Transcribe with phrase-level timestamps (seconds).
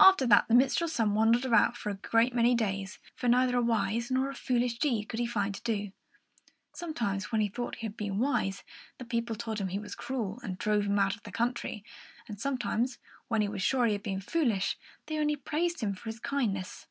[0.00, 3.62] After that, the minstrel's son wandered about for a great many days; for neither a
[3.62, 5.92] wise nor a foolish deed could he find to do.
[6.72, 8.64] Sometimes, when he thought he had been wise,
[8.98, 11.84] the people told him he was cruel, and drove him out of their country;
[12.26, 12.98] and sometimes,
[13.28, 16.88] when he was sure he had been foolish, they only praised him for his kindness.